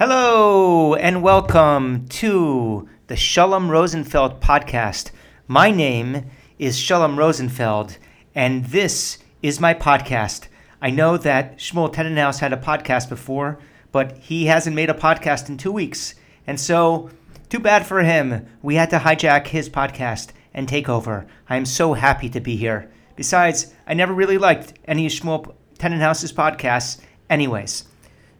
[0.00, 5.10] Hello and welcome to the Sholom Rosenfeld podcast.
[5.46, 6.24] My name
[6.58, 7.98] is Sholom Rosenfeld,
[8.34, 10.48] and this is my podcast.
[10.80, 13.58] I know that Shmuel Tenenhaus had a podcast before,
[13.92, 16.14] but he hasn't made a podcast in two weeks.
[16.46, 17.10] And so,
[17.50, 18.46] too bad for him.
[18.62, 21.26] We had to hijack his podcast and take over.
[21.46, 22.90] I am so happy to be here.
[23.16, 27.84] Besides, I never really liked any of Shmuel Tenenhaus's podcasts, anyways.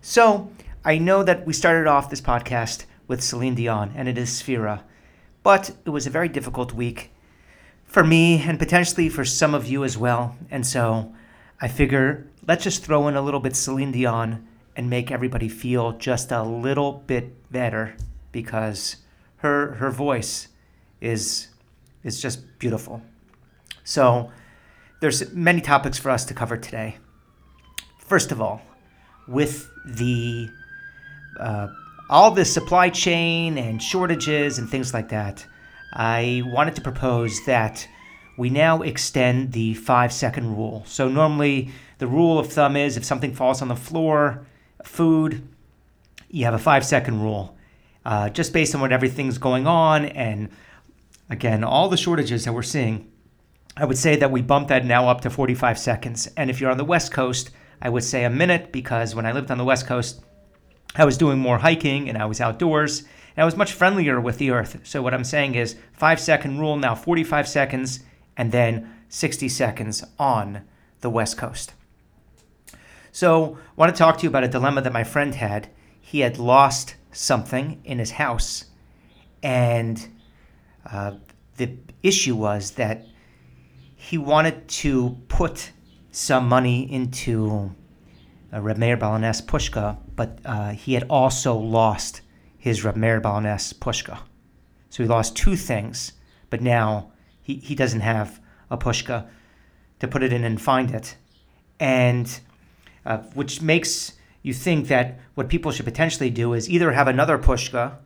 [0.00, 0.50] So,
[0.82, 4.80] I know that we started off this podcast with Celine Dion, and it is Sefira.
[5.42, 7.10] But it was a very difficult week
[7.84, 10.38] for me and potentially for some of you as well.
[10.50, 11.14] And so
[11.60, 15.92] I figure let's just throw in a little bit Celine Dion and make everybody feel
[15.92, 17.94] just a little bit better
[18.32, 18.96] because
[19.38, 20.48] her her voice
[21.02, 21.48] is
[22.04, 23.02] is just beautiful.
[23.84, 24.30] So
[25.00, 26.96] there's many topics for us to cover today.
[27.98, 28.62] First of all,
[29.28, 30.48] with the
[31.40, 31.68] uh,
[32.08, 35.46] all the supply chain and shortages and things like that,
[35.92, 37.86] I wanted to propose that
[38.36, 40.82] we now extend the five second rule.
[40.86, 44.46] So, normally, the rule of thumb is if something falls on the floor,
[44.84, 45.46] food,
[46.30, 47.56] you have a five second rule.
[48.04, 50.48] Uh, just based on what everything's going on and
[51.28, 53.10] again, all the shortages that we're seeing,
[53.76, 56.28] I would say that we bump that now up to 45 seconds.
[56.36, 59.32] And if you're on the West Coast, I would say a minute because when I
[59.32, 60.22] lived on the West Coast,
[60.94, 64.38] I was doing more hiking and I was outdoors and I was much friendlier with
[64.38, 64.80] the earth.
[64.84, 68.00] So what I'm saying is five second rule now 45 seconds
[68.36, 70.62] and then 60 seconds on
[71.00, 71.74] the West Coast.
[73.12, 75.68] So I want to talk to you about a dilemma that my friend had.
[76.00, 78.66] He had lost something in his house
[79.42, 80.08] and
[80.90, 81.12] uh,
[81.56, 83.06] the issue was that
[83.94, 85.72] he wanted to put
[86.10, 87.74] some money into
[88.52, 92.20] uh, Reb Meir Baal HaNes Pushka, but uh, he had also lost
[92.58, 94.18] his Reb Meir Baal HaNes Pushka.
[94.88, 96.12] So he lost two things,
[96.50, 97.12] but now
[97.42, 98.40] he, he doesn't have
[98.70, 99.26] a Pushka
[100.00, 101.16] to put it in and find it.
[101.78, 102.40] And
[103.06, 107.38] uh, which makes you think that what people should potentially do is either have another
[107.38, 107.96] Pushka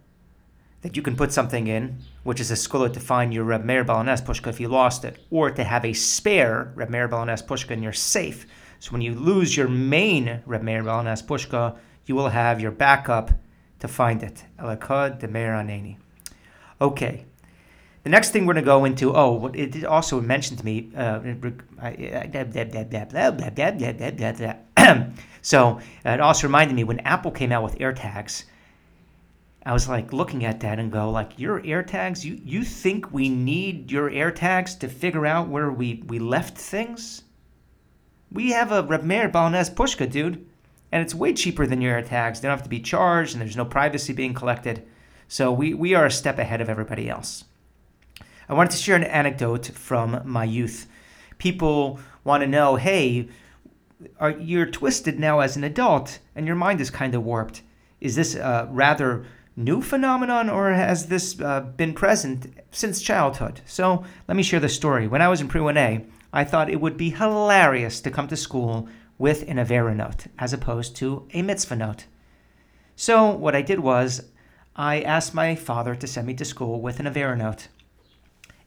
[0.82, 3.84] that you can put something in, which is a segulah to find your Reb Meir
[3.84, 7.24] Baal HaNes Pushka if you lost it, or to have a spare Reb Meir Baal
[7.24, 8.46] HaNes Pushka in your safe
[8.84, 12.70] so when you lose your main Reb Meir Baal HaNes Pushka, you will have your
[12.70, 13.30] backup
[13.78, 14.44] to find it.
[14.58, 15.96] Elakad de Meir Aneni.
[16.82, 17.24] Okay.
[18.02, 20.90] The next thing we're going to go into, oh, it also mentioned to me,
[25.40, 28.44] so it also reminded me when Apple came out with AirTags,
[29.64, 33.30] I was like looking at that and go like, your AirTags, you, you think we
[33.30, 37.23] need your AirTags to figure out where we, we left things?
[38.34, 40.44] We have a Reb Meir Baal HaNes Pushka, dude.
[40.90, 42.40] And it's way cheaper than your tags.
[42.40, 44.84] They don't have to be charged, and there's no privacy being collected.
[45.28, 47.44] So we, we are a step ahead of everybody else.
[48.48, 50.88] I wanted to share an anecdote from my youth.
[51.38, 53.28] People want to know, hey,
[54.18, 57.62] are you're twisted now as an adult, and your mind is kind of warped.
[58.00, 63.60] Is this a rather new phenomenon, or has this uh, been present since childhood?
[63.64, 65.06] So let me share the story.
[65.06, 68.36] When I was in pre 1A, I thought it would be hilarious to come to
[68.36, 72.06] school with an Aveira note as opposed to a mitzvah note.
[72.96, 74.32] So, what I did was,
[74.74, 77.68] I asked my father to send me to school with an Aveira note.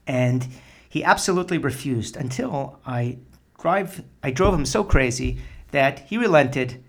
[0.07, 0.47] And
[0.87, 3.17] he absolutely refused until I,
[3.59, 5.39] drive, I drove him so crazy
[5.71, 6.81] that he relented,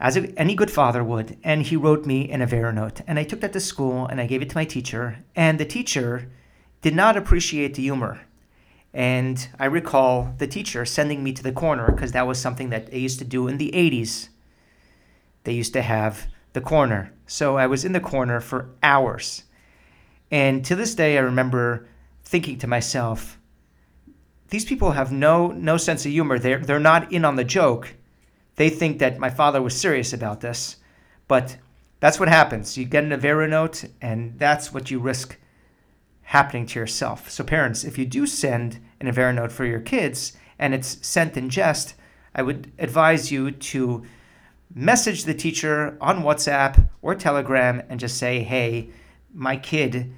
[0.00, 3.00] as any good father would, and he wrote me an Aveira note.
[3.06, 5.24] And I took that to school and I gave it to my teacher.
[5.36, 6.32] And the teacher
[6.82, 8.22] did not appreciate the humor.
[8.94, 12.92] And I recall the teacher sending me to the corner because that was something that
[12.92, 14.28] they used to do in the 80s.
[15.42, 17.12] They used to have the corner.
[17.26, 19.42] So I was in the corner for hours.
[20.30, 21.88] And to this day, I remember
[22.22, 23.38] thinking to myself,
[24.50, 26.38] these people have no, no sense of humor.
[26.38, 27.94] They're, they're not in on the joke.
[28.54, 30.76] They think that my father was serious about this.
[31.26, 31.56] But
[31.98, 32.78] that's what happens.
[32.78, 35.36] You get an Aveira note, and that's what you risk
[36.22, 37.30] happening to yourself.
[37.30, 41.36] So, parents, if you do send an Aveira note for your kids and it's sent
[41.36, 41.94] in jest,
[42.34, 44.04] I would advise you to
[44.74, 48.90] message the teacher on WhatsApp or Telegram and just say, hey,
[49.32, 50.12] my kid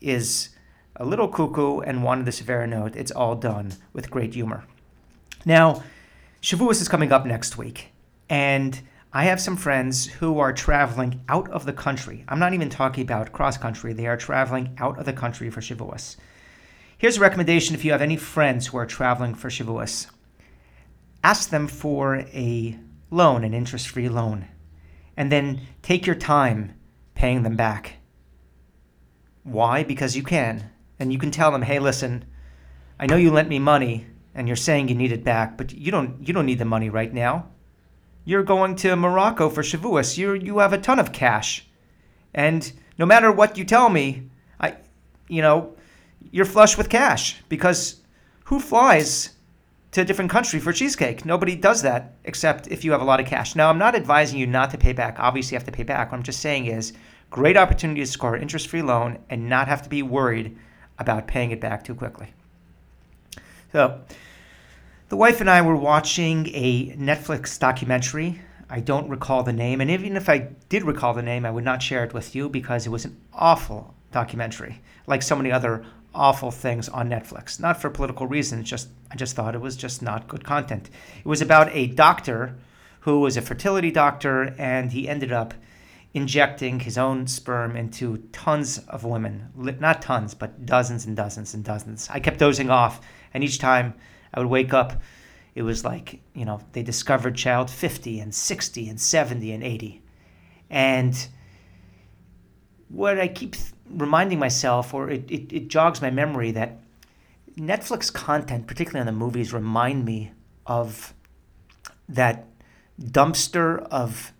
[0.00, 0.50] is
[0.96, 2.96] a little cuckoo and wanted this Aveira note.
[2.96, 4.64] It's all done with great humor.
[5.44, 5.82] Now,
[6.42, 7.88] Shavuos is coming up next week,
[8.28, 8.80] and
[9.12, 12.24] I have some friends who are traveling out of the country.
[12.28, 13.92] I'm not even talking about cross country.
[13.92, 16.16] They are traveling out of the country for Shavuos.
[16.98, 20.08] Here's a recommendation if you have any friends who are traveling for Shavuos.
[21.22, 22.76] ask them for a
[23.08, 24.48] loan, an interest free loan,
[25.16, 26.74] and then take your time
[27.14, 27.98] paying them back.
[29.44, 29.84] Why?
[29.84, 30.70] Because you can.
[30.98, 32.24] And you can tell them, hey, listen,
[32.98, 35.92] I know you lent me money and you're saying you need it back, but you
[35.92, 37.46] don't you don't need the money right now.
[38.24, 40.18] You're going to Morocco for Shavuos.
[40.18, 41.64] You you have a ton of cash.
[42.34, 44.78] And no matter what you tell me, I
[45.28, 45.76] you know,
[46.30, 48.00] you're flush with cash because
[48.44, 49.30] who flies
[49.92, 51.24] to a different country for cheesecake?
[51.24, 53.56] Nobody does that except if you have a lot of cash.
[53.56, 55.18] Now, I'm not advising you not to pay back.
[55.18, 56.10] Obviously, you have to pay back.
[56.10, 56.92] What I'm just saying is
[57.30, 60.56] great opportunity to score an interest-free loan and not have to be worried
[60.98, 62.32] about paying it back too quickly.
[63.72, 64.00] So,
[65.08, 68.40] the wife and I were watching a Netflix documentary.
[68.70, 71.64] I don't recall the name, and even if I did recall the name, I would
[71.64, 75.84] not share it with you because it was an awful documentary, like so many other
[76.14, 77.60] awful things on Netflix.
[77.60, 80.90] Not for political reasons, just I just thought it was just not good content.
[81.18, 82.56] It was about a doctor
[83.00, 85.54] who was a fertility doctor and he ended up
[86.14, 89.48] injecting his own sperm into tons of women.
[89.54, 92.08] Not tons, but dozens and dozens and dozens.
[92.10, 93.00] I kept dozing off
[93.32, 93.94] and each time
[94.34, 95.00] I would wake up
[95.58, 100.02] it was like, you know, they discovered child 50 and 60 and 70 and 80.
[100.70, 101.28] And
[102.88, 103.56] what I keep
[103.90, 106.80] reminding myself, or it, it, it jogs my memory, that
[107.56, 110.32] Netflix content, particularly on the movies, remind me
[110.66, 111.14] of
[112.08, 112.46] that
[113.00, 114.32] dumpster of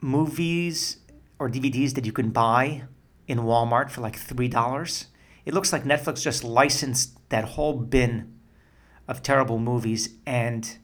[0.00, 0.98] movies
[1.38, 2.84] or DVDs that you can buy
[3.26, 5.06] in Walmart for like $3.
[5.44, 8.32] It looks like Netflix just licensed that whole bin
[9.08, 10.78] of terrible movies and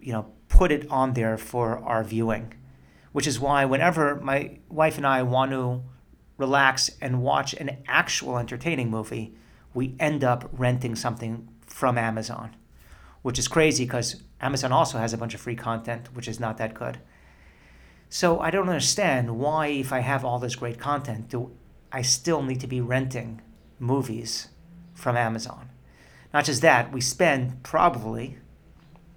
[0.00, 2.54] you know put it on there for our viewing
[3.12, 5.82] which is why whenever my wife and I want to
[6.38, 9.34] relax and watch an actual entertaining movie,
[9.74, 12.56] we end up renting something from Amazon,
[13.22, 16.56] which is crazy because Amazon also has a bunch of free content, which is not
[16.56, 16.98] that good.
[18.08, 21.50] So I don't understand why, if I have all this great content, do
[21.92, 23.42] I still need to be renting
[23.78, 24.48] movies
[24.94, 25.68] from Amazon?
[26.32, 28.38] Not just that, we spend probably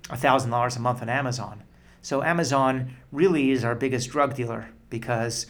[0.10, 1.64] $1,000 a month on Amazon.
[2.02, 5.46] So Amazon really is our biggest drug dealer because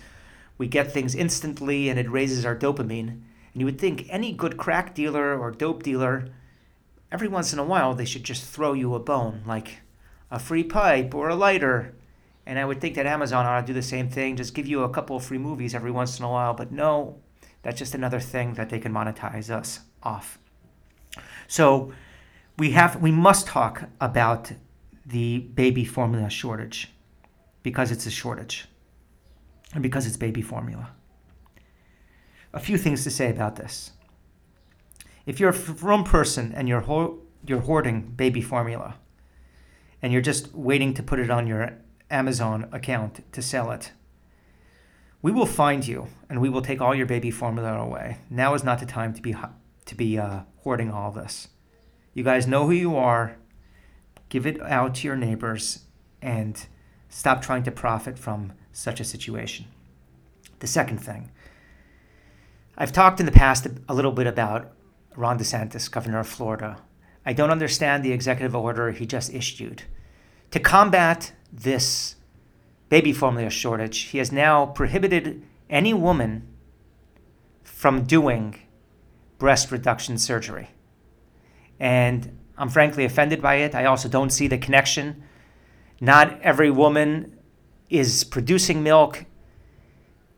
[0.58, 3.10] we get things instantly and it raises our dopamine.
[3.54, 6.30] And you would think any good crack dealer or dope dealer,
[7.12, 9.80] every once in a while, they should just throw you a bone, like
[10.30, 11.94] a free pipe or a lighter.
[12.46, 14.84] And I would think that Amazon ought to do the same thing, just give you
[14.84, 16.54] a couple of free movies every once in a while.
[16.54, 17.18] But no,
[17.64, 20.40] that's just another thing that they can monetize us off.
[21.48, 21.92] So
[22.58, 24.52] we have we must talk about
[25.06, 26.90] the baby formula shortage
[27.64, 28.68] because it's a shortage
[29.74, 30.92] and because it's baby formula.
[32.54, 33.92] A few things to say about this.
[35.26, 38.96] If you're a from person and you're, ho- you're hoarding baby formula
[40.02, 41.78] and you're just waiting to put it on your
[42.10, 43.92] Amazon account to sell it,
[45.22, 48.18] we will find you and we will take all your baby formula away.
[48.30, 49.36] Now is not the time to be
[49.86, 51.50] to be uh, hoarding all this.
[52.14, 53.38] You guys know who you are.
[54.30, 55.86] Give it out to your neighbors
[56.22, 56.66] and
[57.10, 59.66] stop trying to profit from such a situation.
[60.60, 61.32] The second thing,
[62.78, 64.72] I've talked in the past a little bit about
[65.16, 66.78] Ron DeSantis, governor of Florida.
[67.26, 69.84] I don't understand the executive order he just issued.
[70.52, 72.16] To combat this
[72.90, 76.48] baby formula shortage, he has now prohibited any woman
[77.64, 78.60] from doing
[79.38, 80.70] breast reduction surgery.
[81.80, 83.74] And I'm frankly offended by it.
[83.74, 85.24] I also don't see the connection.
[86.00, 87.38] Not every woman
[87.92, 89.26] is producing milk.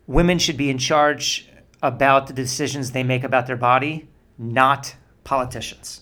[0.07, 1.48] Women should be in charge
[1.81, 6.01] about the decisions they make about their body, not politicians.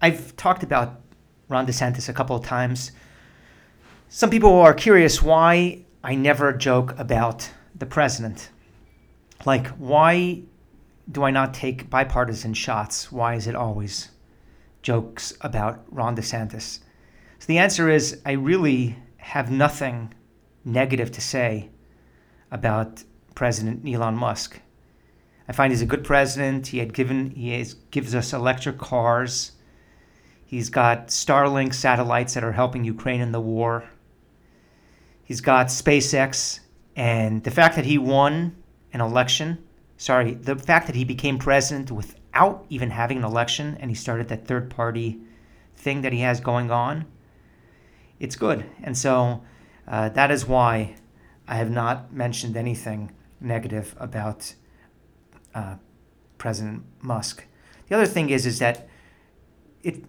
[0.00, 1.00] I've talked about
[1.48, 2.92] Ron DeSantis a couple of times.
[4.08, 8.50] Some people are curious why I never joke about the president.
[9.44, 10.42] Like, why
[11.10, 13.10] do I not take bipartisan shots?
[13.10, 14.10] Why is it always
[14.82, 16.80] jokes about Ron DeSantis?
[17.40, 20.12] So the answer is I really have nothing
[20.62, 21.70] negative to say
[22.50, 23.02] about
[23.34, 24.60] President Elon Musk.
[25.48, 26.66] I find he's a good president.
[26.66, 29.52] He had given he has, gives us electric cars.
[30.44, 33.88] He's got Starlink satellites that are helping Ukraine in the war.
[35.24, 36.60] He's got SpaceX
[36.94, 38.54] and the fact that he won
[38.92, 39.64] an election,
[39.96, 44.28] sorry, the fact that he became president without even having an election and he started
[44.28, 45.20] that third party
[45.74, 47.06] thing that he has going on
[48.20, 48.64] it's good.
[48.82, 49.42] And so
[49.88, 50.94] uh, that is why
[51.48, 53.10] I have not mentioned anything
[53.40, 54.54] negative about
[55.54, 55.76] uh,
[56.38, 57.44] President Musk.
[57.88, 58.88] The other thing is, is that
[59.82, 60.04] it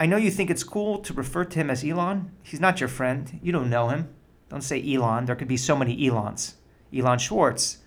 [0.00, 2.32] I know you think it's cool to refer to him as Elon.
[2.42, 3.38] He's not your friend.
[3.42, 4.08] You don't know him.
[4.48, 5.26] Don't say Elon.
[5.26, 6.54] There could be so many Elons.
[6.92, 7.78] Elon Schwartz,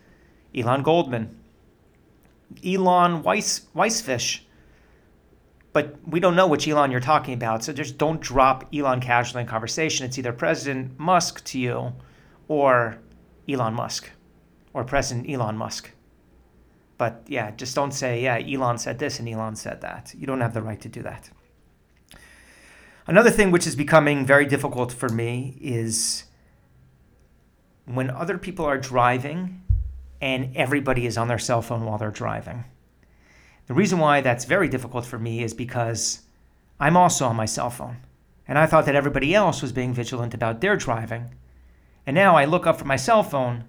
[0.56, 1.38] Elon Goldman,
[2.64, 4.42] Elon Weiss, Weissfish.
[5.74, 7.64] But we don't know which Elon you're talking about.
[7.64, 10.06] So just don't drop Elon casually in conversation.
[10.06, 11.94] It's either President Musk to you
[12.48, 13.00] or
[13.50, 14.10] Elon Musk
[14.74, 15.92] or President Elon Musk.
[17.00, 20.14] But yeah, just don't say, yeah, Elon said this and Elon said that.
[20.18, 21.32] You don't have the right to do that.
[23.08, 26.26] Another thing which is becoming very difficult for me is
[27.86, 29.62] when other people are driving
[30.22, 32.64] and everybody is on their cell phone while they're driving.
[33.68, 36.22] The reason why that's very difficult for me is because
[36.80, 37.98] I'm also on my cell phone.
[38.48, 41.36] And I thought that everybody else was being vigilant about their driving.
[42.06, 43.64] And now I look up from my cell phone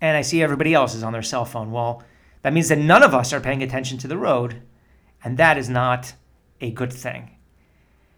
[0.00, 1.70] and I see everybody else is on their cell phone.
[1.70, 2.02] Well,
[2.42, 4.62] that means that none of us are paying attention to the road,
[5.22, 6.14] and that is not
[6.60, 7.36] a good thing.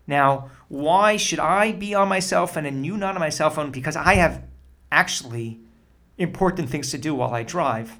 [0.06, 3.50] Now, why should I be on my cell phone and you not on my cell
[3.50, 3.70] phone?
[3.70, 4.44] Because I have
[4.90, 5.60] actually
[6.18, 7.98] important things to do while I drive.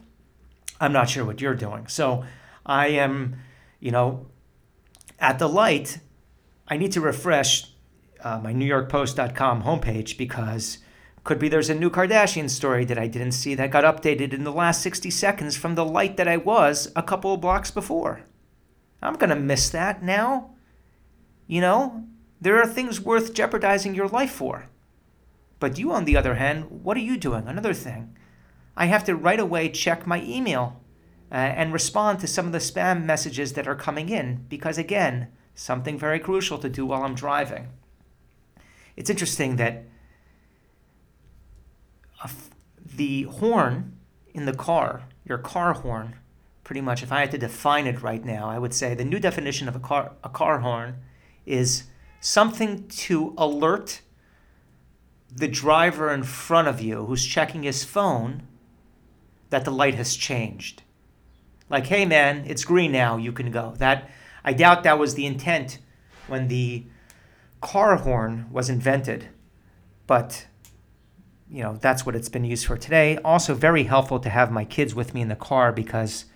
[0.80, 1.86] I'm not sure what you're doing.
[1.86, 2.24] So
[2.64, 3.36] I am,
[3.80, 4.26] you know,
[5.18, 5.98] at the light,
[6.68, 7.72] I need to refresh
[8.22, 10.78] uh, my NewYorkPost.com homepage because
[11.24, 14.42] could be there's a new Kardashian story that I didn't see that got updated in
[14.42, 18.22] the last 60 seconds from the light that I was a couple of blocks before.
[19.00, 20.50] I'm going to miss that now.
[21.46, 22.04] You know,
[22.40, 24.68] there are things worth jeopardizing your life for.
[25.60, 27.46] But you, on the other hand, what are you doing?
[27.46, 28.16] Another thing.
[28.76, 30.81] I have to right away check my email
[31.32, 35.28] uh, and respond to some of the spam messages that are coming in because, again,
[35.54, 37.68] something very crucial to do while I'm driving.
[38.96, 39.84] It's interesting that
[42.94, 43.96] the horn
[44.34, 46.16] in the car, your car horn,
[46.64, 49.18] pretty much, if I had to define it right now, I would say the new
[49.18, 50.96] definition of a car, a car horn
[51.46, 51.84] is
[52.20, 54.02] something to alert
[55.34, 58.42] the driver in front of you who's checking his phone
[59.48, 60.82] that the light has changed.
[61.72, 63.72] Like, hey man, it's green now, you can go.
[63.78, 64.10] That
[64.44, 65.78] I doubt that was the intent
[66.28, 66.84] when the
[67.62, 69.28] car horn was invented,
[70.06, 70.46] but
[71.48, 73.18] you know, that's what it's been used for today.
[73.24, 76.26] Also, very helpful to have my kids with me in the car because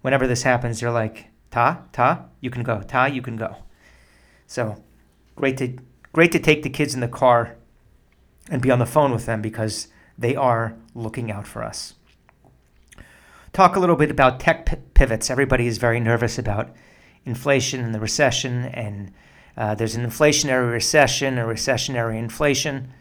[0.00, 2.82] whenever this happens, they're like, Ta, Ta, you can go.
[2.82, 3.56] Ta, you can go.
[4.46, 4.82] So
[5.36, 5.76] great to
[6.14, 7.56] great to take the kids in the car
[8.50, 11.94] and be on the phone with them because they are looking out for us.
[13.52, 15.30] Talk a little bit about tech pivots.
[15.30, 16.74] Everybody is very nervous about
[17.24, 19.12] inflation and the recession, and
[19.56, 22.92] uh, there's an inflationary recession, a recessionary inflation,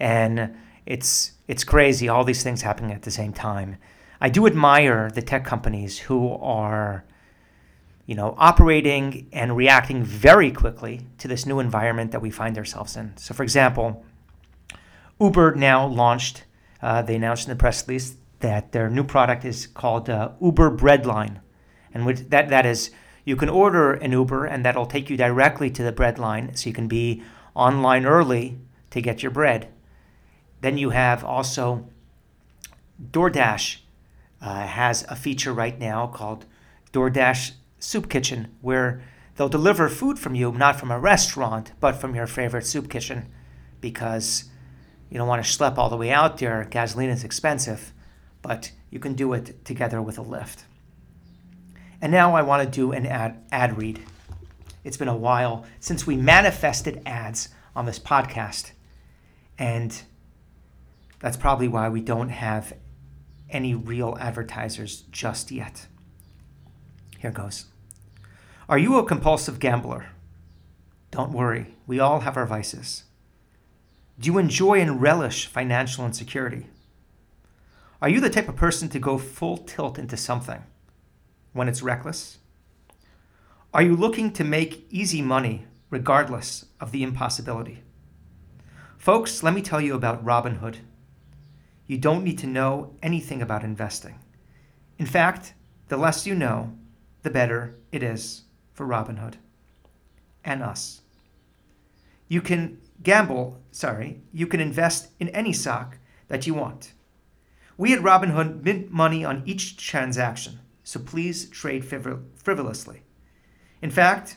[0.00, 0.54] and
[0.86, 2.08] it's it's crazy.
[2.08, 3.76] All these things happening at the same time.
[4.20, 7.04] I do admire the tech companies who are,
[8.06, 12.96] you know, operating and reacting very quickly to this new environment that we find ourselves
[12.96, 13.16] in.
[13.16, 14.04] So, for example,
[15.20, 16.44] Uber now launched.
[16.80, 20.76] Uh, they announced in the press release that their new product is called uh, Uber
[20.76, 21.40] Breadline,
[21.94, 22.90] and that that is
[23.24, 26.74] you can order an Uber and that'll take you directly to the breadline, so you
[26.74, 27.22] can be
[27.54, 28.58] online early
[28.90, 29.68] to get your bread.
[30.60, 31.88] Then you have also
[33.10, 33.78] DoorDash
[34.40, 36.46] uh, has a feature right now called
[36.92, 39.02] DoorDash Soup Kitchen, where
[39.36, 43.26] they'll deliver food from you, not from a restaurant, but from your favorite soup kitchen,
[43.80, 44.44] because
[45.10, 46.66] you don't want to schlep all the way out there.
[46.70, 47.91] Gasoline is expensive,
[48.42, 50.64] but you can do it together with a lift.
[52.00, 54.00] And now I want to do an ad, ad read.
[54.84, 58.72] It's been a while since we manifested ads on this podcast.
[59.58, 60.02] And
[61.20, 62.74] that's probably why we don't have
[63.48, 65.86] any real advertisers just yet.
[67.18, 67.66] Here goes.
[68.68, 70.06] Are you a compulsive gambler?
[71.12, 73.04] Don't worry, we all have our vices.
[74.18, 76.66] Do you enjoy and relish financial insecurity?
[78.02, 80.64] Are you the type of person to go full tilt into something
[81.52, 82.38] when it's reckless?
[83.72, 87.84] Are you looking to make easy money regardless of the impossibility?
[88.98, 90.78] Folks, let me tell you about Robinhood
[91.86, 94.18] you don't need to know anything about investing.
[94.98, 95.54] In fact,
[95.88, 96.72] the less you know,
[97.22, 98.42] the better it is
[98.72, 99.34] for Robinhood
[100.44, 101.02] and us.
[102.26, 106.94] You can gamble, sorry, you can invest in any stock that you want.
[107.82, 113.02] We at Robinhood mint money on each transaction, so please trade frivol- frivolously.
[113.82, 114.36] In fact,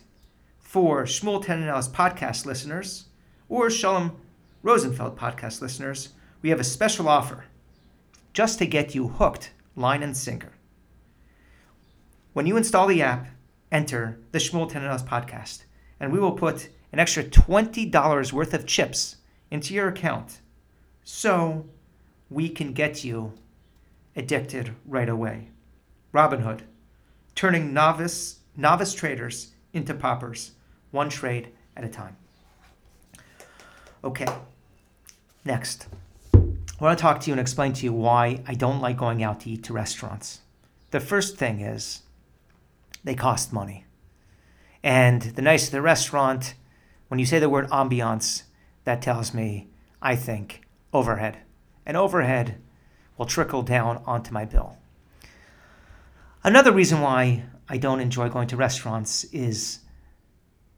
[0.58, 3.06] for Shmuel Tenenbaum's podcast listeners
[3.48, 4.16] or Sholom
[4.64, 6.10] Rosenfeld podcast listeners,
[6.42, 7.46] we have a special offer
[8.34, 10.54] just to get you hooked line and sinker.
[12.34, 13.28] When you install the app,
[13.72, 15.66] enter the Shmuel Tenenbaum podcast
[16.00, 19.18] and we will put an extra $20 worth of chips
[19.52, 20.42] into your account
[21.04, 21.68] so
[22.36, 23.32] we can get you
[24.14, 25.48] addicted right away.
[26.14, 26.64] Robinhood,
[27.34, 30.52] turning novice novice traders into poppers,
[30.92, 32.18] one trade at a time.
[34.04, 34.28] Okay,
[35.46, 35.88] next.
[36.34, 39.24] I want to talk to you and explain to you why I don't like going
[39.24, 40.42] out to eat to restaurants.
[40.92, 42.02] The first thing is
[43.06, 43.86] they cost money.
[44.84, 46.56] And the nicer the restaurant,
[47.08, 48.44] when you say the word ambiance,
[48.84, 49.70] that tells me,
[50.02, 51.38] I think, overhead.
[51.86, 52.62] And overhead
[53.18, 54.78] will trickle down onto my bill.
[56.44, 59.80] Another reason why I don't enjoy going to restaurants is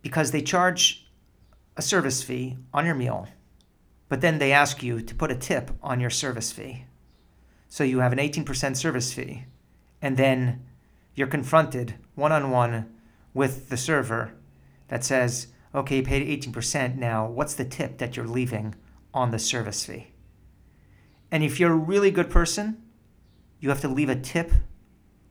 [0.02, 1.08] because they charge
[1.76, 3.28] a service fee on your meal,
[4.10, 6.86] but then they ask you to put a tip on your service fee.
[7.68, 9.44] So you have an 18% service fee,
[10.02, 10.66] and then
[11.16, 12.90] you're confronted one on one
[13.34, 14.34] with the server
[14.88, 18.76] that says, okay, you paid 18%, now what's the tip that you're leaving
[19.14, 20.08] on the service fee?
[21.32, 22.82] And if you're a really good person,
[23.60, 24.52] you have to leave a tip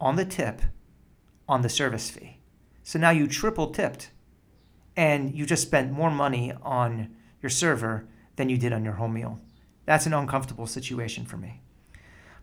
[0.00, 0.60] on the tip
[1.48, 2.38] on the service fee.
[2.82, 4.10] So now you triple tipped
[4.96, 9.14] and you just spent more money on your server than you did on your home
[9.14, 9.40] meal.
[9.84, 11.62] That's an uncomfortable situation for me.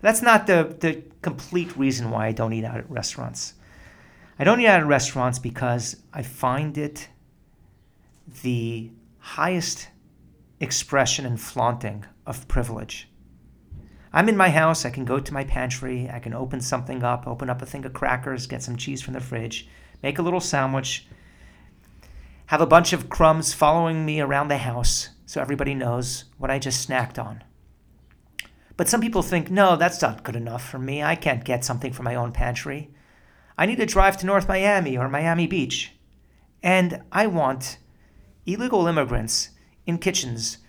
[0.02, 3.54] That's not the, the complete reason why I don't eat out at restaurants.
[4.38, 7.08] I don't eat out at restaurants because I find it
[8.42, 9.90] the highest
[10.60, 13.08] expression and flaunting of privilege.
[14.16, 17.26] I'm in my house, I can go to my pantry, I can open something up,
[17.26, 19.68] open up a thing of crackers, get some cheese from the fridge,
[20.04, 21.08] make a little sandwich,
[22.46, 26.60] have a bunch of crumbs following me around the house so everybody knows what I
[26.60, 27.44] just snacked on.
[28.78, 31.02] But some people think, no, that's not good enough for me.
[31.02, 32.92] I can't get something from my own pantry.
[33.58, 35.92] I need to drive to North Miami or Miami Beach.
[36.62, 37.80] And I want
[38.46, 39.50] illegal immigrants
[39.88, 40.60] in kitchens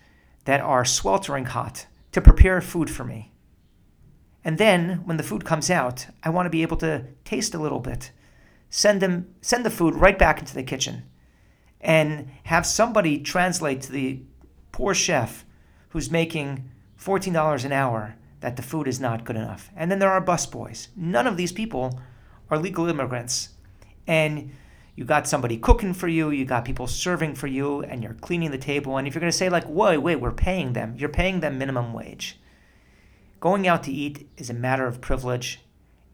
[0.45, 3.34] that are sweltering hot to prepare food for me.
[4.45, 7.59] And then when the food comes out, I want to be able to taste a
[7.59, 8.11] little bit.
[8.69, 11.03] Send them send the food right back into the kitchen
[11.81, 14.21] and have somebody translate to the
[14.71, 15.45] poor chef
[15.89, 19.71] who's making $14 an hour that the food is not good enough.
[19.75, 20.89] And then there are busboys.
[20.95, 21.99] None of these people
[22.51, 23.49] are legal immigrants.
[24.05, 24.51] And
[24.95, 28.51] you got somebody cooking for you, you got people serving for you, and you're cleaning
[28.51, 28.97] the table.
[28.97, 31.57] And if you're going to say, like, wait, wait, we're paying them, you're paying them
[31.57, 32.39] minimum wage.
[33.45, 35.59] Going out to eat is a matter of privilege.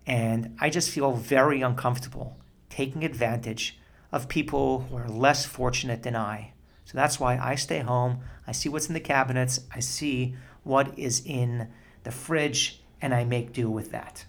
[0.05, 2.37] And I just feel very uncomfortable
[2.69, 3.79] taking advantage
[4.11, 6.51] of people who are less fortunate than I.
[6.83, 8.19] So that's why I stay home.
[8.45, 11.69] I see what's in the cabinets, I see what is in
[12.03, 14.25] the fridge, and I make do with that.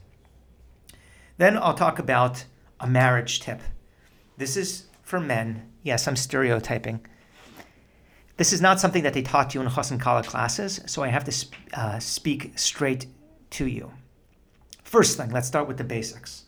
[1.38, 2.44] Then I'll talk about
[2.78, 3.62] a marriage tip.
[4.36, 5.68] This is for men.
[5.82, 7.04] Yes, I'm stereotyping.
[8.36, 11.24] This is not something that they taught you in Chosson Kala classes, so I have
[11.24, 13.06] to sp- uh, speak straight
[13.50, 13.92] to you.
[14.82, 16.44] First thing, let's start with the basics.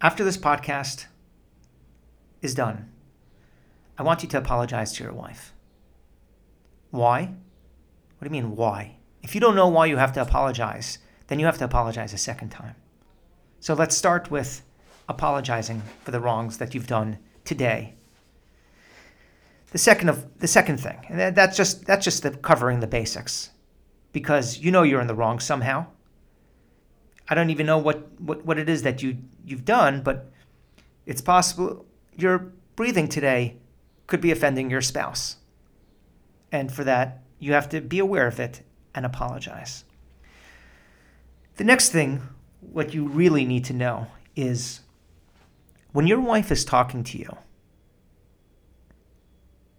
[0.00, 1.06] After this podcast,
[2.42, 2.90] is done,
[3.98, 5.52] I want you to apologize to your wife.
[6.90, 7.22] Why?
[7.22, 8.96] What do you mean, why?
[9.22, 12.18] If you don't know why you have to apologize, then you have to apologize a
[12.18, 12.76] second time.
[13.58, 14.62] So let's start with
[15.08, 17.95] apologizing for the wrongs that you've done today.
[19.72, 23.50] The second of the second thing, and that's just that's just the covering the basics,
[24.12, 25.86] because you know you're in the wrong somehow.
[27.28, 30.30] I don't even know what, what, what it is that you you've done, but
[31.04, 31.84] it's possible
[32.16, 33.56] your breathing today
[34.06, 35.36] could be offending your spouse.
[36.52, 38.62] And for that, you have to be aware of it
[38.94, 39.84] and apologize.
[41.56, 42.22] The next thing,
[42.60, 44.80] what you really need to know is
[45.92, 47.36] when your wife is talking to you,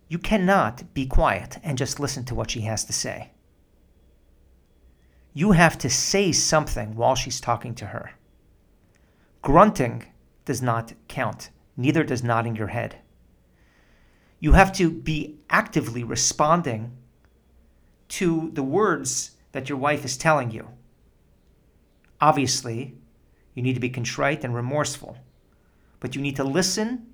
[0.07, 3.31] you cannot be quiet and just listen to what she has to say.
[5.33, 8.11] You have to say something while she's talking to her.
[9.41, 10.05] Grunting
[10.45, 12.97] does not count neither does nodding your head.
[14.39, 16.97] You have to be actively responding
[18.09, 20.67] to the words that your wife is telling you.
[22.19, 22.95] Obviously,
[23.53, 25.17] you need to be contrite and remorseful,
[25.99, 27.07] but you need to listen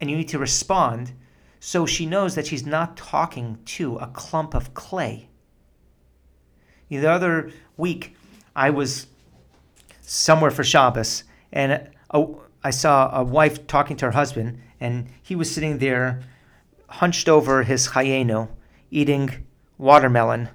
[0.00, 1.12] and you need to respond
[1.66, 5.26] so she knows that she's not talking to a clump of clay.
[6.88, 8.14] The other week,
[8.54, 9.08] I was
[10.00, 12.24] somewhere for Shabbos, and a,
[12.62, 16.22] I saw a wife talking to her husband, and he was sitting there,
[16.88, 18.48] hunched over his chayenu,
[18.92, 19.44] eating
[19.76, 20.50] watermelon,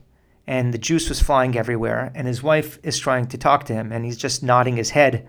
[0.47, 2.13] and the juice was flying everywhere.
[2.15, 5.28] And his wife is trying to talk to him, and he's just nodding his head,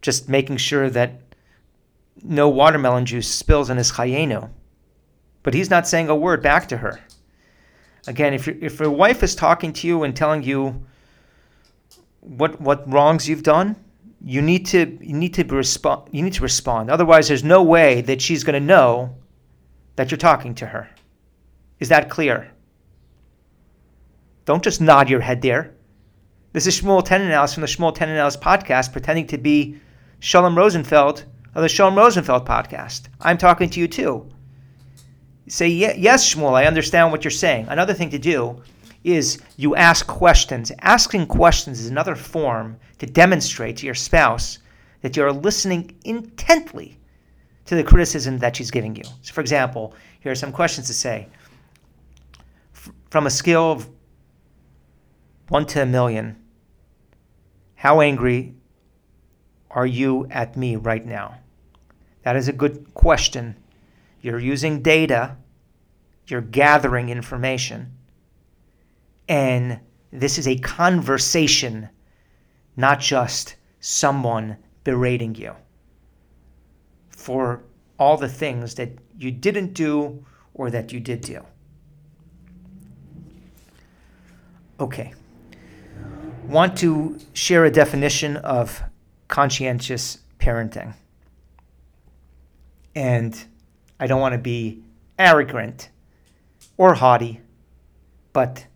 [0.00, 1.20] just making sure that
[2.22, 4.48] no watermelon juice spills in his chayenu.
[5.48, 7.00] But he's not saying a word back to her.
[8.06, 10.84] Again, if, your if your wife is talking to you and telling you
[12.20, 13.74] what, what wrongs you've done,
[14.22, 16.90] you need to you need to respond you need to respond.
[16.90, 19.16] Otherwise, there's no way that she's going to know
[19.96, 20.90] that you're talking to her.
[21.80, 22.52] Is that clear?
[24.44, 25.74] Don't just nod your head there.
[26.52, 29.80] This is Shmuel Tenenhaus from the Shmuel Tenenhaus podcast, pretending to be
[30.20, 33.08] Sholom Rosenfeld of the Sholom Rosenfeld podcast.
[33.22, 34.30] I'm talking to you too.
[35.48, 37.66] Say, yes, Shmuel, I understand what you're saying.
[37.68, 38.62] Another thing to do
[39.04, 40.70] is you ask questions.
[40.80, 44.58] Asking questions is another form to demonstrate to your spouse
[45.02, 46.98] that you're listening intently
[47.64, 49.04] to the criticism that she's giving you.
[49.22, 51.28] So, for example, here are some questions to say.
[53.10, 53.88] From a scale of
[55.48, 56.36] 1 to a million,
[57.74, 58.54] how angry
[59.70, 61.38] are you at me right now?
[62.22, 63.56] That is a good question.
[64.20, 65.36] You're using data,
[66.26, 67.92] you're gathering information,
[69.28, 69.80] and
[70.12, 71.88] this is a conversation,
[72.76, 75.54] not just someone berating you
[77.10, 77.62] for
[77.98, 81.44] all the things that you didn't do or that you did do.
[84.80, 85.12] Okay.
[86.46, 88.82] Want to share a definition of
[89.26, 90.94] conscientious parenting.
[92.94, 93.44] And
[94.00, 94.82] I don't want to be
[95.18, 95.90] arrogant
[96.76, 97.40] or haughty,
[98.32, 98.66] but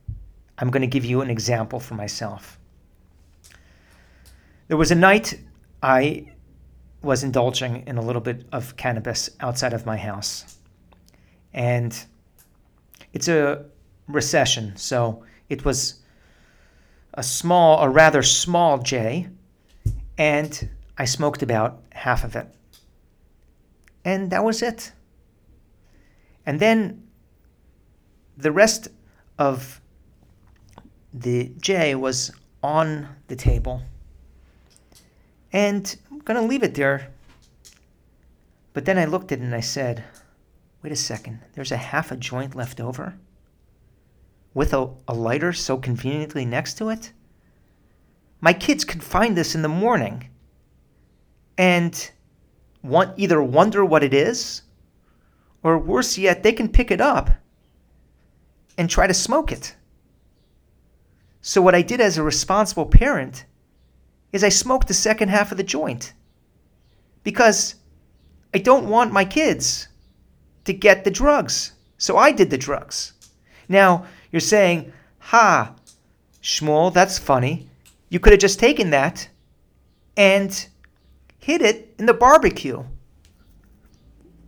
[0.58, 2.58] I'm going to give you an example for myself.
[4.68, 5.38] There was a night
[5.82, 6.32] I
[7.02, 10.58] was indulging in a little bit of cannabis outside of my house.
[11.52, 11.96] And
[13.12, 13.64] it's a
[14.08, 16.00] recession, so it was
[17.14, 19.28] a small, a rather small J,
[20.16, 22.46] and I smoked about half of it.
[24.04, 24.92] And that was it.
[26.46, 27.02] And then
[28.36, 28.88] the rest
[29.38, 29.80] of
[31.12, 33.82] the J was on the table.
[35.52, 37.08] And I'm going to leave it there.
[38.72, 40.04] But then I looked at it and I said,
[40.82, 43.14] wait a second, there's a half a joint left over?
[44.54, 47.12] With a, a lighter so conveniently next to it?
[48.40, 50.28] My kids could find this in the morning
[51.58, 52.10] and
[52.82, 54.62] want, either wonder what it is,
[55.62, 57.30] or worse yet, they can pick it up
[58.76, 59.76] and try to smoke it.
[61.40, 63.44] So, what I did as a responsible parent
[64.32, 66.12] is I smoked the second half of the joint
[67.24, 67.74] because
[68.54, 69.88] I don't want my kids
[70.64, 71.72] to get the drugs.
[71.98, 73.12] So, I did the drugs.
[73.68, 75.74] Now, you're saying, ha,
[76.42, 77.68] Shmuel, that's funny.
[78.08, 79.28] You could have just taken that
[80.16, 80.66] and
[81.38, 82.84] hid it in the barbecue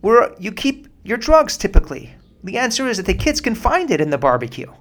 [0.01, 2.13] where you keep your drugs typically.
[2.43, 4.71] The answer is that the kids can find it in the barbecue.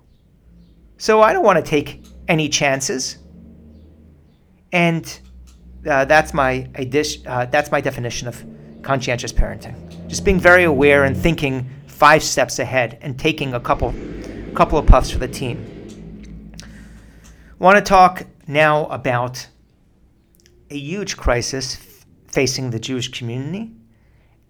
[0.96, 3.18] So I don't want to take any chances.
[4.72, 5.20] And
[5.88, 6.68] uh, that's my
[7.26, 8.42] uh, that's my definition of
[8.82, 9.76] conscientious parenting.
[10.08, 13.94] Just being very aware and thinking five steps ahead and taking a couple
[14.54, 15.70] couple of puffs for the team.
[17.58, 19.46] Want to talk now about
[20.70, 21.76] a huge crisis
[22.28, 23.72] facing the Jewish community,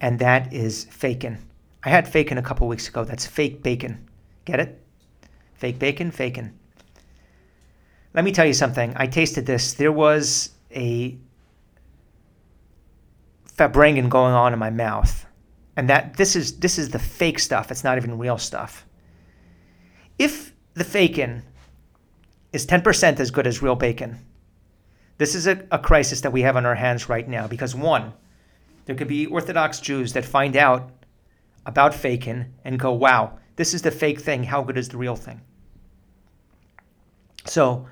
[0.00, 1.38] and that is facon.
[1.84, 3.04] I had facon a couple weeks ago.
[3.04, 4.08] That's fake bacon.
[4.44, 4.80] Get it?
[5.54, 6.58] Fake bacon, facon.
[8.14, 8.92] Let me tell you something.
[8.96, 9.74] I tasted this.
[9.74, 11.18] There was a
[13.56, 15.26] farbrengen going on in my mouth.
[15.76, 17.70] And that this is this is the fake stuff.
[17.70, 18.86] It's not even real stuff.
[20.18, 21.42] If the facon
[22.52, 24.18] is 10% as good as real bacon,
[25.18, 28.12] this is a, a crisis that we have on our hands right now because one,
[28.86, 30.90] there could be Orthodox Jews that find out
[31.66, 34.44] about facon and go, wow, this is the fake thing.
[34.44, 35.40] How good is the real thing?
[37.46, 37.86] So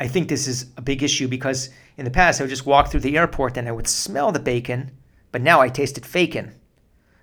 [0.00, 2.88] I think this is a big issue because in the past I would just walk
[2.88, 4.90] through the airport and I would smell the bacon,
[5.30, 6.54] but now I tasted facon.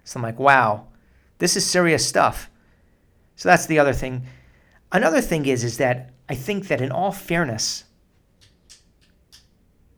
[0.04, 0.88] So I'm like, wow,
[1.38, 2.50] this is serious stuff.
[3.36, 4.26] So that's the other thing.
[4.92, 7.86] Another thing is is that I think that in all fairness,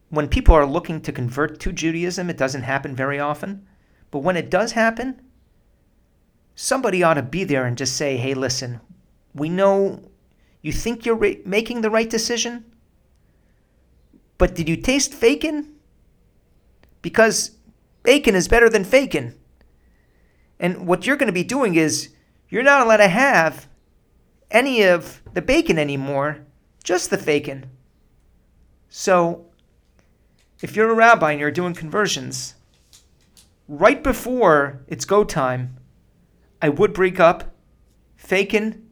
[0.09, 3.65] when people are looking to convert to Judaism, it doesn't happen very often.
[4.11, 5.21] But when it does happen,
[6.61, 8.79] somebody ought to be there and just say, hey, listen,
[9.33, 9.99] we know
[10.61, 12.63] you think you're making the right decision,
[14.37, 15.73] but did you taste facon?
[17.01, 17.57] Because
[18.03, 19.33] bacon is better than facon.
[20.59, 22.09] And what you're going to be doing is
[22.49, 23.67] you're not allowed to have
[24.51, 26.45] any of the bacon anymore,
[26.83, 27.65] just the facon.
[28.87, 29.45] So,
[30.61, 32.53] if you're a rabbi and you're doing conversions,
[33.67, 35.77] right before it's go time,
[36.61, 37.55] I would break up
[38.17, 38.83] Facon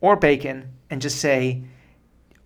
[0.00, 1.64] or Bacon and just say,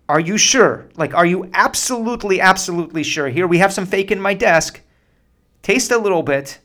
[0.09, 0.89] Are you sure?
[0.95, 3.29] Like, are you absolutely, absolutely sure?
[3.29, 4.81] Here, we have some fake in my desk.
[5.61, 6.59] Taste a little bit.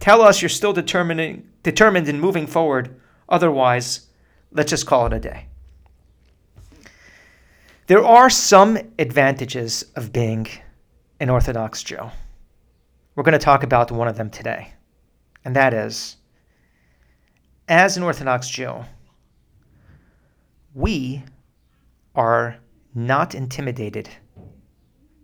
[0.00, 2.98] Tell us you're still determining, determined in moving forward.
[3.28, 4.08] Otherwise,
[4.50, 5.46] let's just call it a day.
[7.86, 10.48] There are some advantages of being
[11.20, 12.10] an Orthodox Jew.
[13.14, 14.72] We're going to talk about one of them today,
[15.44, 16.16] and that is
[17.68, 18.84] as an Orthodox Jew,
[20.74, 21.22] we
[22.14, 22.56] are
[22.94, 24.08] not intimidated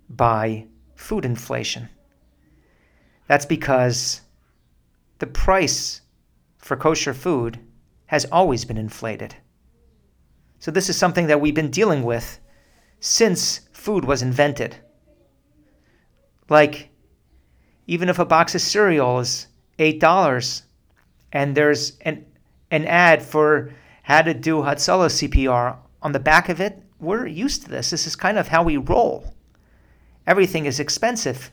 [0.08, 1.88] by food inflation.
[3.26, 4.22] That's because
[5.18, 6.00] the price
[6.58, 7.58] for kosher food
[8.06, 9.34] has always been inflated.
[10.60, 12.40] So, this is something that we've been dealing with
[13.00, 14.76] since food was invented.
[16.48, 16.88] Like,
[17.86, 19.46] even if a box of cereal is
[19.78, 20.62] $8
[21.32, 22.24] and there's an,
[22.70, 27.62] an ad for how to do Hatzalah CPR on the back of it, we're used
[27.62, 27.90] to this.
[27.90, 29.34] This is kind of how we roll.
[30.26, 31.50] Everything is expensive.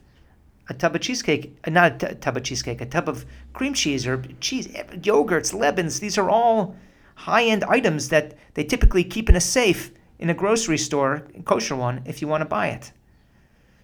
[0.67, 4.07] A tub of cheesecake, uh, not a tub of cheesecake, a tub of cream cheese
[4.07, 6.75] or cheese, yogurts, lebens, these are all
[7.15, 11.41] high end items that they typically keep in a safe in a grocery store, a
[11.43, 12.91] kosher one, if you want to buy it.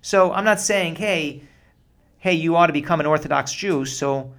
[0.02, 1.44] So I'm not saying, hey,
[2.18, 4.34] hey, you ought to become an Orthodox Jew, so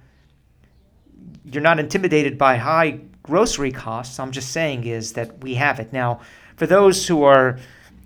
[1.45, 4.19] you're not intimidated by high grocery costs.
[4.19, 5.91] I'm just saying is that we have it.
[5.93, 6.21] Now,
[6.55, 7.59] for those who are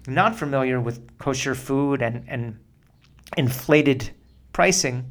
[0.07, 2.57] not familiar with kosher food and, and
[3.35, 4.09] inflated
[4.53, 5.05] pricing,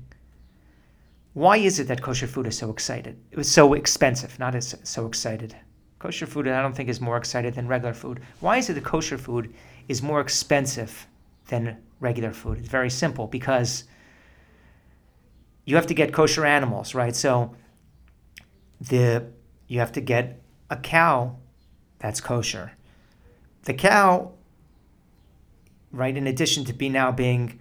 [1.35, 3.19] why is it that kosher food is so excited?
[3.31, 5.55] It was so expensive, not as so excited.
[5.99, 8.21] Kosher food, I don't think, is more excited than regular food.
[8.41, 9.53] Why is it that kosher food
[9.89, 11.07] is more expensive
[11.49, 12.59] than regular food?
[12.59, 13.85] It's very simple because
[15.67, 17.15] you have to get kosher animals, right?
[17.15, 17.55] So
[18.81, 19.27] the
[19.69, 21.37] you have to get a cow
[21.99, 22.73] that's kosher.
[23.65, 24.33] The cow,
[25.91, 27.59] right, in addition to be now being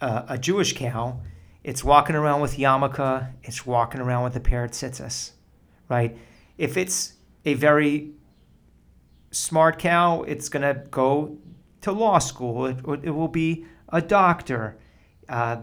[0.00, 1.20] a Jewish cow,
[1.62, 5.32] it's walking around with yarmulke, it's walking around with a pair of tzitzis,
[5.88, 6.16] right?
[6.56, 8.12] If it's a very
[9.30, 11.36] smart cow, it's going to go
[11.82, 14.76] to law school, it, it will be a doctor.
[15.28, 15.58] Uh,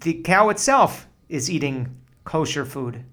[0.00, 3.04] the cow itself is eating kosher food.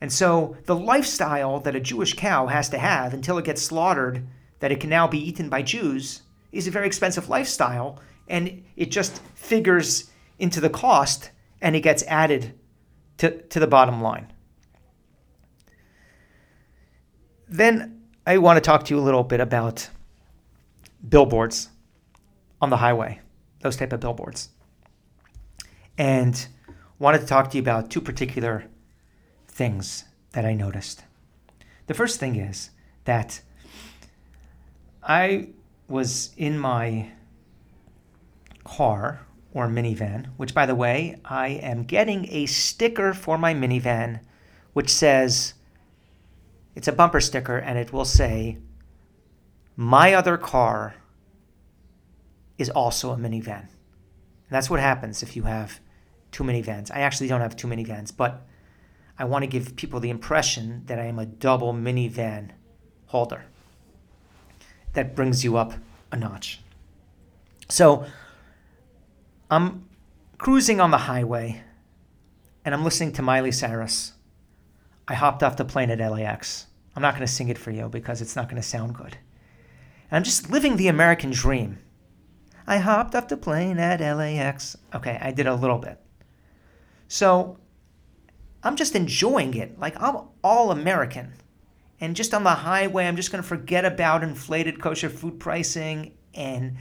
[0.00, 4.26] And so the lifestyle that a Jewish cow has to have until it gets slaughtered,
[4.60, 8.00] that it can now be eaten by Jews, is a very expensive lifestyle.
[8.28, 12.54] And it just figures into the cost and it gets added
[13.18, 14.32] to, to the bottom line.
[17.48, 19.88] Then I want to talk to you a little bit about
[21.06, 21.68] billboards
[22.60, 23.20] on the highway,
[23.60, 24.48] those type of billboards.
[25.98, 26.46] And
[26.98, 28.64] wanted to talk to you about two particular
[29.60, 31.04] things that I noticed.
[31.86, 32.70] The first thing is
[33.04, 33.42] that
[35.02, 35.50] I
[35.86, 37.10] was in my
[38.64, 44.20] car or minivan, which, by the way, I am getting a sticker for my minivan
[44.72, 45.52] which says,
[46.74, 48.56] it's a bumper sticker and it will say,
[49.76, 50.94] My other car
[52.56, 53.68] is also a minivan.
[53.68, 55.80] And that's what happens if you have
[56.32, 56.90] too many vans.
[56.90, 58.46] I actually don't have too many vans, but
[59.20, 62.52] I want to give people the impression that I am a double minivan
[63.04, 63.44] holder.
[64.94, 65.74] That brings you up
[66.10, 66.62] a notch.
[67.68, 68.06] So
[69.50, 69.86] I'm
[70.38, 71.62] cruising on the highway
[72.64, 74.14] and I'm listening to Miley Cyrus.
[75.06, 76.66] I hopped off the plane at LAX.
[76.96, 79.18] I'm not going to sing it for you because it's not going to sound good.
[80.10, 81.78] And I'm just living the American dream.
[82.66, 84.78] I hopped off the plane at LAX.
[84.94, 86.00] Okay, I did a little bit.
[87.08, 87.58] So
[88.62, 89.78] I'm just enjoying it.
[89.78, 91.32] Like I'm all American.
[92.00, 96.12] And just on the highway, I'm just going to forget about inflated kosher food pricing
[96.34, 96.76] and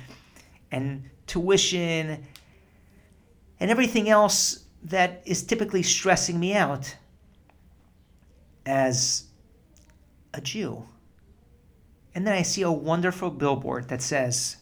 [0.71, 2.25] and tuition
[3.59, 6.95] and everything else that is typically stressing me out
[8.65, 9.25] as
[10.33, 10.85] a Jew.
[12.15, 14.57] And then I see a wonderful billboard that says,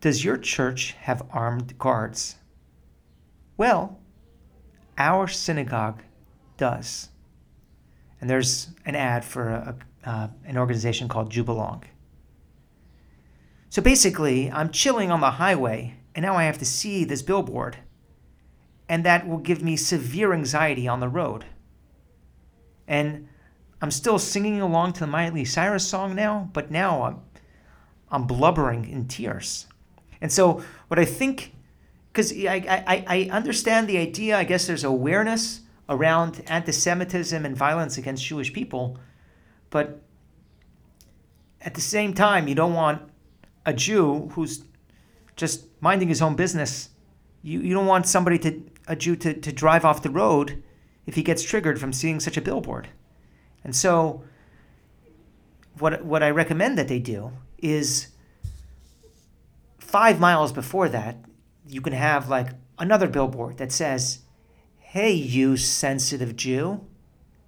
[0.00, 2.36] Does your church have armed guards?
[3.56, 3.98] Well,
[4.98, 6.02] our synagogue
[6.56, 7.10] does.
[8.20, 11.84] And there's an ad for a, uh, an organization called JewBelong.
[13.68, 17.76] So basically, I'm chilling on the highway, and now I have to see this billboard,
[18.88, 21.44] and that will give me severe anxiety on the road.
[22.88, 23.28] And
[23.82, 27.20] I'm still singing along to the Miley Cyrus song now, but now I'm,
[28.10, 29.66] I'm blubbering in tears.
[30.20, 31.52] And so, what I think
[32.16, 34.38] because I, I, I understand the idea.
[34.38, 38.98] I guess there's awareness around anti Semitism and violence against Jewish people.
[39.68, 40.00] But
[41.60, 43.02] at the same time, you don't want
[43.66, 44.64] a Jew who's
[45.36, 46.88] just minding his own business.
[47.42, 50.62] You, you don't want somebody to, a Jew to, to drive off the road
[51.04, 52.88] if he gets triggered from seeing such a billboard.
[53.62, 54.24] And so,
[55.78, 58.08] what, what I recommend that they do is
[59.76, 61.25] five miles before that,
[61.68, 62.48] you can have like
[62.78, 64.20] another billboard that says,
[64.78, 66.86] Hey, you sensitive Jew,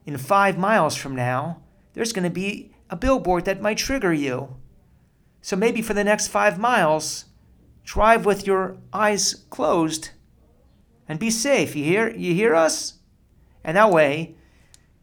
[0.04, 1.62] in five miles from now,
[1.94, 4.56] there's going to be a billboard that might trigger you.
[5.40, 7.26] So maybe for the next five miles,
[7.84, 10.10] drive with your eyes closed
[11.08, 11.74] and be safe.
[11.74, 12.94] You hear, you hear us?
[13.64, 14.34] And that way,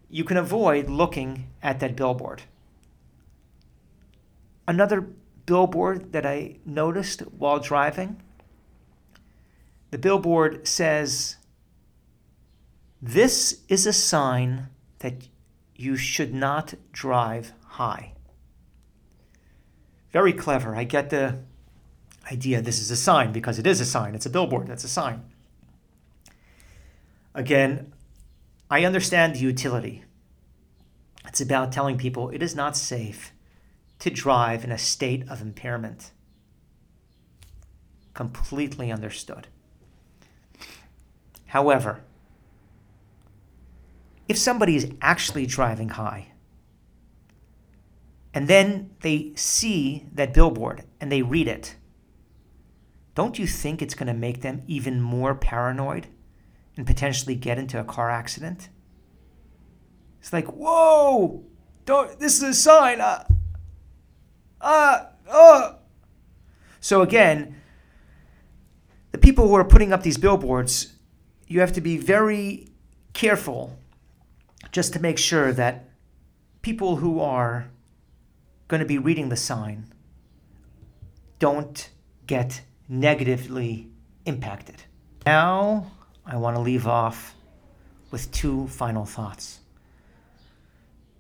[0.10, 2.44] you can avoid looking at that billboard.
[4.68, 5.02] Another
[5.46, 8.22] billboard that I noticed while driving
[9.92, 11.38] the billboard says,
[13.02, 14.68] This is a sign
[15.00, 15.28] that
[15.76, 18.14] you should not drive high.
[20.12, 20.76] Very clever.
[20.76, 21.40] I get the
[22.32, 24.16] idea this is a sign because it is a sign.
[24.16, 25.24] It's a billboard, that's a sign.
[27.34, 27.94] Again,
[28.70, 30.04] I understand the utility.
[31.28, 33.34] It's about telling people it is not safe
[34.00, 36.12] to drive in a state of impairment.
[38.14, 39.48] Completely understood.
[41.56, 42.02] However,
[44.28, 46.34] if somebody is actually driving high
[48.34, 51.78] and then they see that billboard and they read it,
[53.14, 56.08] don't you think it's going to make them even more paranoid
[56.76, 58.68] and potentially get into a car accident?
[60.20, 61.46] It's like, whoa,
[61.86, 63.00] don't, this is a sign.
[63.00, 63.24] Uh,
[64.60, 65.76] uh, uh.
[66.82, 67.56] So again,
[69.14, 70.95] the people who are putting up these billboards
[71.48, 72.68] you have to be very
[73.14, 73.78] careful
[74.72, 75.90] just to make sure that
[76.62, 77.70] people who are
[78.68, 79.86] going to be reading the sign
[81.40, 81.90] don't
[82.26, 83.90] get negatively
[84.26, 84.84] impacted.
[85.26, 85.92] Now,
[86.26, 87.36] I want to leave off
[88.12, 89.60] with two final thoughts.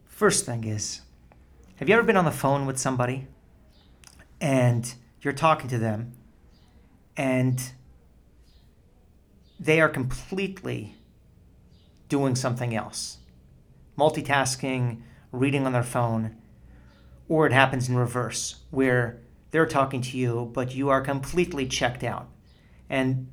[0.07, 1.01] First thing is,
[1.75, 3.27] have you ever been on the phone with somebody
[4.39, 6.13] and you're talking to them
[7.17, 7.71] and
[9.59, 10.95] they are completely
[12.09, 13.19] doing something else
[13.97, 16.35] multitasking, reading on their phone,
[17.27, 22.03] or it happens in reverse, where they're talking to you, but you are completely checked
[22.03, 22.27] out.
[22.89, 23.31] And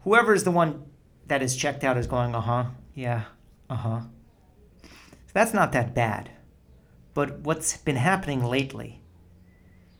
[0.00, 0.84] whoever is the one
[1.26, 3.24] that is checked out is going, uh huh, yeah,
[3.70, 4.00] uh huh.
[4.82, 4.88] So
[5.32, 6.30] That's not that bad.
[7.14, 9.00] But what's been happening lately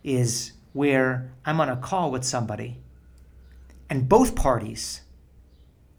[0.02, 2.78] is where I'm on a call with somebody,
[3.88, 5.02] and both parties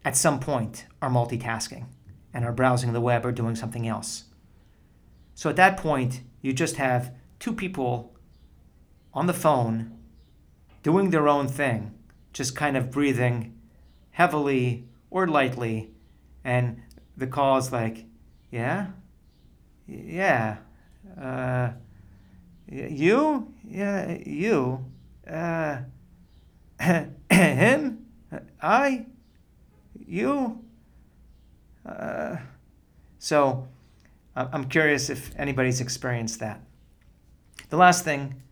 [0.04, 1.86] at some point are multitasking
[2.32, 4.24] and are browsing the web or doing something else.
[5.34, 8.14] So at that point, you just have two people
[9.12, 9.96] on the phone
[10.82, 11.94] doing their own thing,
[12.32, 13.58] just kind of breathing
[14.10, 15.90] heavily or lightly,
[16.44, 16.82] and
[17.16, 18.04] the call is like,
[18.50, 18.88] yeah,
[19.86, 20.58] yeah,
[21.20, 21.70] uh,
[22.68, 24.84] you, yeah, you,
[25.28, 25.78] uh,
[27.30, 28.06] him,
[28.60, 29.06] I,
[30.06, 30.64] you?
[31.84, 32.36] Uh,
[33.18, 33.68] so
[34.36, 36.60] I'm curious if anybody's experienced that.
[37.70, 38.42] The last thing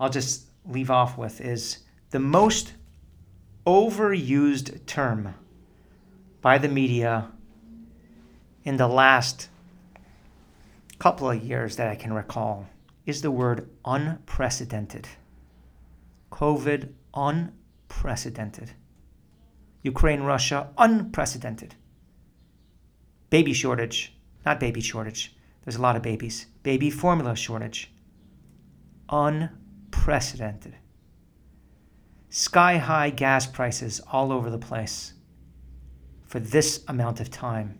[0.00, 1.78] I'll just leave off with is
[2.10, 2.74] the most
[3.66, 5.34] overused term
[6.40, 7.30] by the media
[8.64, 9.48] in the last
[10.98, 12.66] couple of years that I can recall
[13.06, 15.08] is the word unprecedented.
[16.30, 18.72] COVID unprecedented.
[19.82, 21.74] Ukraine, Russia, unprecedented.
[23.30, 26.46] Baby shortage, not baby shortage, there's a lot of babies.
[26.62, 27.92] Baby formula shortage,
[29.10, 30.76] unprecedented.
[32.30, 35.14] Sky high gas prices all over the place
[36.26, 37.78] for this amount of time.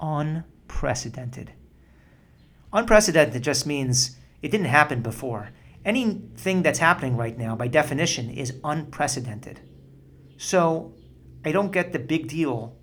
[0.00, 1.52] Unprecedented.
[2.72, 5.50] Unprecedented just means it didn't happen before.
[5.84, 9.60] Anything that's happening right now, by definition, is unprecedented.
[10.36, 10.94] So
[11.44, 12.76] I don't get the big deal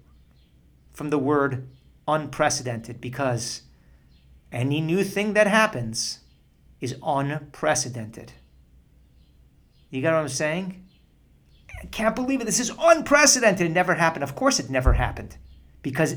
[0.94, 1.70] from the word
[2.08, 3.62] unprecedented because
[4.52, 6.20] any new thing that happens
[6.80, 8.34] is unprecedented.
[9.90, 10.86] You got what I'm saying?
[11.82, 12.46] I can't believe it.
[12.46, 13.68] This is unprecedented.
[13.68, 14.24] It never happened.
[14.24, 15.38] Of course, it never happened
[15.82, 16.16] because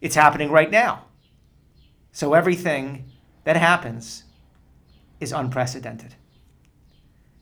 [0.00, 1.04] it's happening right now.
[2.12, 3.10] So everything
[3.44, 4.24] that happens
[5.20, 6.14] is unprecedented.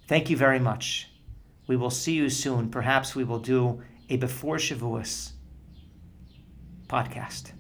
[0.07, 1.09] Thank you very much.
[1.67, 2.71] We will see you soon.
[2.71, 5.33] Perhaps we will do a before Shavuos
[6.89, 7.53] podcast.